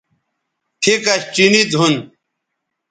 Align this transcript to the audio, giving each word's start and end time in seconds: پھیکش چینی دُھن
پھیکش 0.81 1.21
چینی 1.33 1.61
دُھن 1.71 1.93